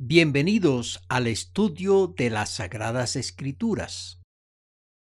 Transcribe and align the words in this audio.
Bienvenidos 0.00 1.00
al 1.08 1.26
estudio 1.26 2.06
de 2.06 2.30
las 2.30 2.50
Sagradas 2.50 3.16
Escrituras. 3.16 4.22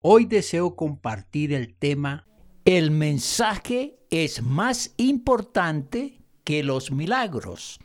Hoy 0.00 0.24
deseo 0.24 0.76
compartir 0.76 1.52
el 1.52 1.74
tema 1.76 2.28
El 2.64 2.92
mensaje 2.92 3.98
es 4.10 4.40
más 4.40 4.94
importante 4.96 6.22
que 6.44 6.62
los 6.62 6.92
milagros. 6.92 7.80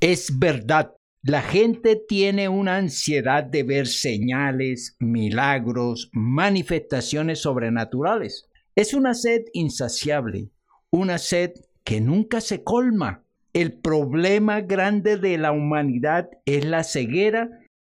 Es 0.00 0.40
verdad, 0.40 0.96
la 1.22 1.40
gente 1.40 1.94
tiene 1.94 2.48
una 2.48 2.76
ansiedad 2.76 3.44
de 3.44 3.62
ver 3.62 3.86
señales, 3.86 4.96
milagros, 4.98 6.10
manifestaciones 6.12 7.42
sobrenaturales. 7.42 8.48
Es 8.74 8.92
una 8.92 9.14
sed 9.14 9.42
insaciable, 9.52 10.50
una 10.90 11.18
sed 11.18 11.52
que 11.84 12.00
nunca 12.00 12.40
se 12.40 12.64
colma 12.64 13.24
el 13.52 13.72
problema 13.72 14.60
grande 14.60 15.16
de 15.16 15.38
la 15.38 15.52
humanidad 15.52 16.30
es 16.44 16.64
la 16.64 16.84
ceguera 16.84 17.48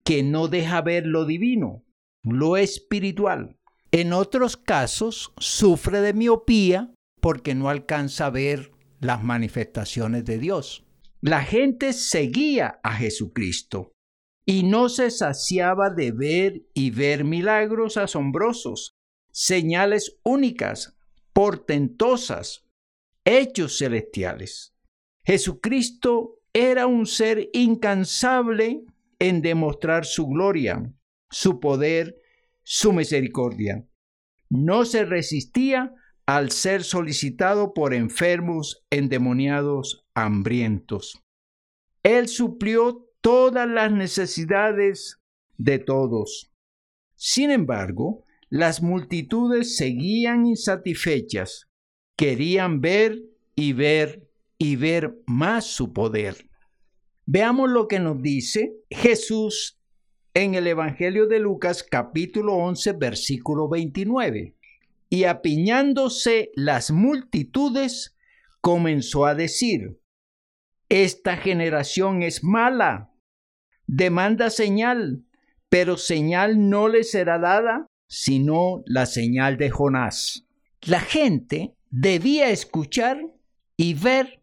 que 0.03 0.23
no 0.23 0.47
deja 0.47 0.81
ver 0.81 1.05
lo 1.05 1.25
divino, 1.25 1.83
lo 2.23 2.57
espiritual. 2.57 3.57
En 3.91 4.13
otros 4.13 4.55
casos 4.55 5.33
sufre 5.37 6.01
de 6.01 6.13
miopía 6.13 6.93
porque 7.19 7.55
no 7.55 7.69
alcanza 7.69 8.27
a 8.27 8.29
ver 8.29 8.71
las 8.99 9.23
manifestaciones 9.23 10.23
de 10.25 10.37
Dios. 10.37 10.85
La 11.19 11.43
gente 11.43 11.93
seguía 11.93 12.79
a 12.83 12.95
Jesucristo 12.95 13.91
y 14.45 14.63
no 14.63 14.89
se 14.89 15.11
saciaba 15.11 15.89
de 15.89 16.11
ver 16.11 16.63
y 16.73 16.89
ver 16.91 17.23
milagros 17.23 17.97
asombrosos, 17.97 18.95
señales 19.31 20.19
únicas, 20.23 20.97
portentosas, 21.33 22.65
hechos 23.23 23.77
celestiales. 23.77 24.70
Jesucristo 25.23 26.39
era 26.53 26.87
un 26.87 27.05
ser 27.05 27.49
incansable 27.53 28.83
en 29.19 29.41
demostrar 29.41 30.05
su 30.05 30.27
gloria, 30.27 30.91
su 31.29 31.59
poder, 31.59 32.17
su 32.63 32.91
misericordia. 32.91 33.85
No 34.49 34.85
se 34.85 35.05
resistía 35.05 35.93
al 36.25 36.51
ser 36.51 36.83
solicitado 36.83 37.73
por 37.73 37.93
enfermos, 37.93 38.83
endemoniados, 38.89 40.05
hambrientos. 40.13 41.21
Él 42.03 42.27
suplió 42.27 43.07
todas 43.21 43.69
las 43.69 43.91
necesidades 43.91 45.19
de 45.57 45.79
todos. 45.79 46.51
Sin 47.15 47.51
embargo, 47.51 48.25
las 48.49 48.81
multitudes 48.81 49.77
seguían 49.77 50.45
insatisfechas, 50.45 51.69
querían 52.17 52.81
ver 52.81 53.19
y 53.55 53.73
ver 53.73 54.30
y 54.61 54.75
ver 54.75 55.19
más 55.25 55.65
su 55.65 55.91
poder. 55.91 56.47
Veamos 57.25 57.67
lo 57.67 57.87
que 57.87 57.99
nos 57.99 58.21
dice 58.21 58.75
Jesús 58.91 59.81
en 60.35 60.53
el 60.53 60.67
Evangelio 60.67 61.25
de 61.25 61.39
Lucas 61.39 61.81
capítulo 61.81 62.53
11 62.57 62.93
versículo 62.93 63.67
29. 63.69 64.55
Y 65.09 65.23
apiñándose 65.23 66.51
las 66.53 66.91
multitudes, 66.91 68.15
comenzó 68.61 69.25
a 69.25 69.33
decir, 69.33 69.99
esta 70.89 71.37
generación 71.37 72.21
es 72.21 72.43
mala, 72.43 73.11
demanda 73.87 74.51
señal, 74.51 75.25
pero 75.69 75.97
señal 75.97 76.69
no 76.69 76.87
le 76.87 77.03
será 77.03 77.39
dada, 77.39 77.87
sino 78.07 78.83
la 78.85 79.07
señal 79.07 79.57
de 79.57 79.71
Jonás. 79.71 80.45
La 80.83 80.99
gente 80.99 81.73
debía 81.89 82.51
escuchar 82.51 83.25
y 83.75 83.95
ver 83.95 84.40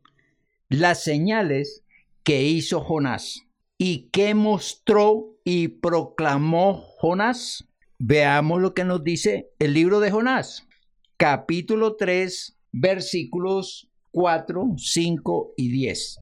las 0.69 1.03
señales 1.03 1.83
que 2.23 2.43
hizo 2.43 2.81
Jonás 2.81 3.47
y 3.79 4.09
que 4.11 4.35
mostró 4.35 5.39
y 5.45 5.69
proclamó 5.69 6.75
Jonás. 6.99 7.69
Veamos 7.99 8.61
lo 8.61 8.75
que 8.75 8.85
nos 8.85 9.03
dice 9.03 9.51
el 9.59 9.75
libro 9.75 10.01
de 10.01 10.11
Jonás, 10.11 10.67
capítulo 11.17 11.97
3, 11.97 12.59
versículos 12.73 13.89
4, 14.13 14.75
5 14.77 15.55
y 15.57 15.69
10. 15.71 16.21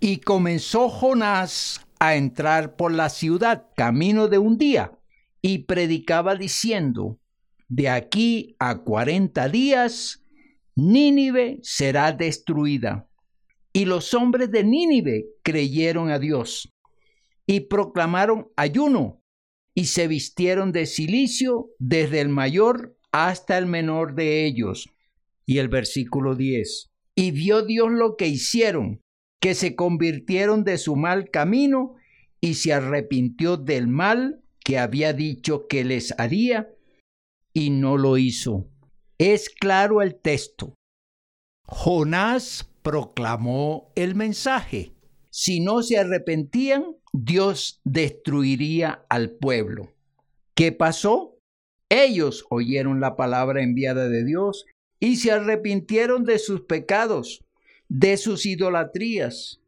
Y 0.00 0.16
comenzó 0.18 0.88
Jonás 0.88 1.86
a 1.98 2.16
entrar 2.16 2.76
por 2.76 2.92
la 2.92 3.08
ciudad 3.08 3.68
camino 3.76 4.28
de 4.28 4.38
un 4.38 4.58
día 4.58 4.98
y 5.40 5.58
predicaba 5.58 6.36
diciendo, 6.36 7.18
de 7.68 7.88
aquí 7.88 8.56
a 8.58 8.78
cuarenta 8.78 9.48
días, 9.48 10.22
Nínive 10.74 11.60
será 11.62 12.12
destruida. 12.12 13.08
Y 13.74 13.86
los 13.86 14.14
hombres 14.14 14.50
de 14.52 14.62
Nínive 14.62 15.26
creyeron 15.42 16.10
a 16.10 16.18
Dios 16.18 16.72
y 17.46 17.60
proclamaron 17.60 18.48
ayuno 18.56 19.20
y 19.74 19.86
se 19.86 20.06
vistieron 20.06 20.70
de 20.70 20.86
silicio 20.86 21.70
desde 21.80 22.20
el 22.20 22.28
mayor 22.28 22.96
hasta 23.10 23.58
el 23.58 23.66
menor 23.66 24.14
de 24.14 24.46
ellos. 24.46 24.88
Y 25.44 25.58
el 25.58 25.68
versículo 25.68 26.36
10. 26.36 26.92
Y 27.16 27.30
vio 27.32 27.62
Dios 27.62 27.90
lo 27.90 28.16
que 28.16 28.28
hicieron, 28.28 29.00
que 29.40 29.54
se 29.54 29.74
convirtieron 29.74 30.64
de 30.64 30.78
su 30.78 30.96
mal 30.96 31.30
camino 31.30 31.96
y 32.40 32.54
se 32.54 32.72
arrepintió 32.72 33.56
del 33.56 33.88
mal 33.88 34.40
que 34.64 34.78
había 34.78 35.12
dicho 35.12 35.66
que 35.68 35.84
les 35.84 36.18
haría 36.18 36.70
y 37.52 37.70
no 37.70 37.98
lo 37.98 38.18
hizo. 38.18 38.68
Es 39.18 39.50
claro 39.50 40.00
el 40.00 40.14
texto. 40.14 40.74
Jonás 41.66 42.70
proclamó 42.82 43.90
el 43.94 44.14
mensaje. 44.14 44.92
Si 45.30 45.60
no 45.60 45.82
se 45.82 45.98
arrepentían, 45.98 46.84
Dios 47.12 47.80
destruiría 47.84 49.04
al 49.08 49.30
pueblo. 49.30 49.92
¿Qué 50.54 50.72
pasó? 50.72 51.38
Ellos 51.88 52.44
oyeron 52.50 53.00
la 53.00 53.16
palabra 53.16 53.62
enviada 53.62 54.08
de 54.08 54.24
Dios 54.24 54.66
y 55.00 55.16
se 55.16 55.32
arrepintieron 55.32 56.24
de 56.24 56.38
sus 56.38 56.62
pecados, 56.62 57.44
de 57.88 58.16
sus 58.16 58.46
idolatrías, 58.46 59.60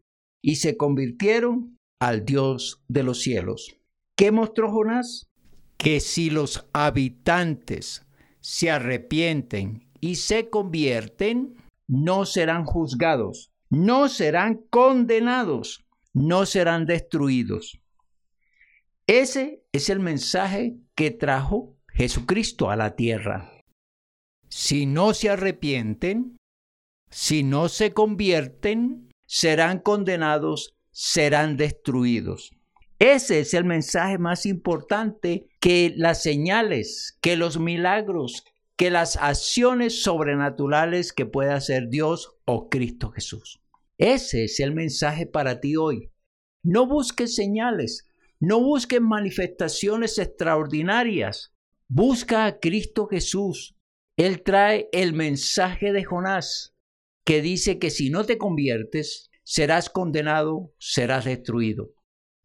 y 0.42 0.56
se 0.56 0.76
convirtieron 0.76 1.76
al 2.00 2.24
Dios 2.24 2.82
de 2.88 3.02
los 3.02 3.20
cielos. 3.20 3.76
¿Qué 4.16 4.30
mostró 4.30 4.70
Jonás? 4.70 5.28
Que 5.76 6.00
si 6.00 6.30
los 6.30 6.66
habitantes 6.72 8.06
se 8.40 8.70
arrepienten 8.70 9.88
y 10.00 10.16
se 10.16 10.48
convierten, 10.48 11.56
no 11.88 12.26
serán 12.26 12.64
juzgados, 12.64 13.52
no 13.70 14.08
serán 14.08 14.60
condenados, 14.70 15.84
no 16.12 16.46
serán 16.46 16.86
destruidos. 16.86 17.78
Ese 19.06 19.62
es 19.72 19.88
el 19.88 20.00
mensaje 20.00 20.76
que 20.94 21.10
trajo 21.10 21.76
Jesucristo 21.92 22.70
a 22.70 22.76
la 22.76 22.96
tierra. 22.96 23.52
Si 24.48 24.86
no 24.86 25.14
se 25.14 25.30
arrepienten, 25.30 26.36
si 27.10 27.42
no 27.42 27.68
se 27.68 27.92
convierten, 27.92 29.10
serán 29.26 29.78
condenados, 29.78 30.74
serán 30.90 31.56
destruidos. 31.56 32.50
Ese 32.98 33.40
es 33.40 33.52
el 33.54 33.64
mensaje 33.64 34.18
más 34.18 34.46
importante 34.46 35.46
que 35.60 35.92
las 35.96 36.22
señales, 36.22 37.18
que 37.20 37.36
los 37.36 37.58
milagros, 37.58 38.44
que 38.76 38.90
las 38.90 39.16
acciones 39.16 40.02
sobrenaturales 40.02 41.12
que 41.12 41.26
puede 41.26 41.50
hacer 41.50 41.88
Dios 41.88 42.36
o 42.44 42.68
Cristo 42.68 43.10
Jesús. 43.10 43.62
Ese 43.98 44.44
es 44.44 44.60
el 44.60 44.74
mensaje 44.74 45.26
para 45.26 45.60
ti 45.60 45.76
hoy. 45.76 46.12
No 46.62 46.86
busques 46.86 47.34
señales, 47.34 48.06
no 48.38 48.60
busques 48.60 49.00
manifestaciones 49.00 50.18
extraordinarias. 50.18 51.54
Busca 51.88 52.44
a 52.44 52.58
Cristo 52.58 53.06
Jesús. 53.06 53.76
Él 54.18 54.42
trae 54.42 54.88
el 54.92 55.14
mensaje 55.14 55.92
de 55.92 56.04
Jonás, 56.04 56.74
que 57.24 57.40
dice 57.40 57.78
que 57.78 57.90
si 57.90 58.10
no 58.10 58.24
te 58.24 58.36
conviertes, 58.36 59.30
serás 59.42 59.88
condenado, 59.88 60.74
serás 60.78 61.24
destruido. 61.24 61.94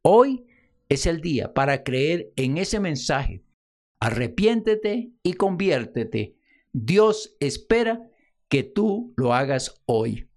Hoy 0.03 0.45
es 0.87 1.05
el 1.05 1.21
día 1.21 1.53
para 1.53 1.83
creer 1.83 2.31
en 2.35 2.57
ese 2.57 2.79
mensaje 2.79 3.43
Arrepiéntete 4.01 5.11
y 5.21 5.33
conviértete. 5.33 6.35
Dios 6.73 7.37
espera 7.39 8.09
que 8.49 8.63
tú 8.63 9.13
lo 9.15 9.35
hagas 9.35 9.79
hoy. 9.85 10.30